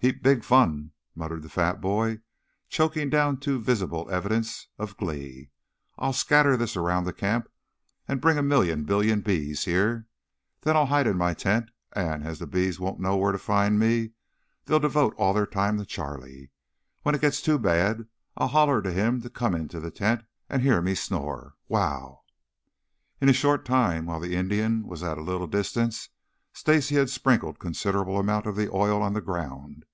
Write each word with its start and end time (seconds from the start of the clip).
"Heap 0.00 0.22
big 0.22 0.44
fun!" 0.44 0.92
muttered 1.16 1.42
the 1.42 1.48
fat 1.48 1.80
boy, 1.80 2.20
choking 2.68 3.10
down 3.10 3.38
too 3.40 3.60
visible 3.60 4.08
evidences 4.12 4.68
of 4.78 4.96
glee. 4.96 5.50
"I'll 5.98 6.12
scatter 6.12 6.56
this 6.56 6.76
around 6.76 7.02
the 7.02 7.12
camp 7.12 7.48
and 8.06 8.20
bring 8.20 8.38
a 8.38 8.42
million 8.44 8.84
billion 8.84 9.22
bees 9.22 9.64
here. 9.64 10.06
Then 10.60 10.76
I'll 10.76 10.86
hide 10.86 11.08
in 11.08 11.18
my 11.18 11.34
tent, 11.34 11.70
and, 11.94 12.22
as 12.24 12.38
the 12.38 12.46
bees 12.46 12.78
won't 12.78 13.00
know 13.00 13.16
where 13.16 13.32
to 13.32 13.38
find 13.38 13.76
me, 13.80 14.12
they'll 14.66 14.78
devote 14.78 15.16
all 15.18 15.34
their 15.34 15.46
time 15.46 15.78
to 15.78 15.84
Charlie. 15.84 16.52
When 17.02 17.16
he 17.16 17.18
gets 17.18 17.40
it 17.40 17.44
too 17.44 17.58
bad 17.58 18.06
I'll 18.36 18.46
holler 18.46 18.80
to 18.82 18.92
him 18.92 19.20
to 19.22 19.28
come 19.30 19.52
into 19.56 19.80
the 19.80 19.90
tent 19.90 20.22
and 20.48 20.62
hear 20.62 20.80
me 20.80 20.94
snore. 20.94 21.56
Wow!" 21.66 22.20
In 23.20 23.28
a 23.28 23.32
short 23.32 23.64
time, 23.64 24.06
while 24.06 24.20
the 24.20 24.36
Indian 24.36 24.86
was 24.86 25.02
at 25.02 25.18
a 25.18 25.22
little 25.22 25.48
distance, 25.48 26.10
Stacy 26.52 26.94
had 26.96 27.10
sprinkled 27.10 27.58
considerable 27.58 28.18
of 28.18 28.56
the 28.56 28.70
oil 28.72 29.02
on 29.02 29.12
the 29.12 29.20
ground. 29.20 29.84